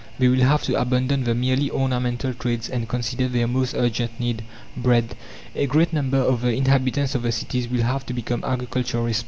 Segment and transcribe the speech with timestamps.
[0.17, 4.43] They will have to abandon the merely ornamental trades and consider their most urgent need
[4.75, 5.15] bread.
[5.53, 9.19] A great number of the inhabitants of the cities will have to become agriculturists.